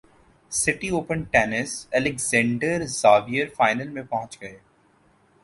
[0.51, 4.57] city open ٹینسالیگزنڈر زایور final میں پہنچ گئے